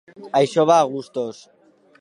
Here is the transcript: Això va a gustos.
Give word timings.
Això 0.39 0.65
va 0.71 0.79
a 0.85 0.89
gustos. 0.95 1.47